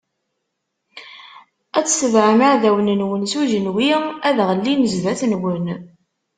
[1.77, 3.89] Ad tebɛem iɛdawen-nwen s ujenwi,
[4.27, 5.65] ad ɣellin zdat-nwen.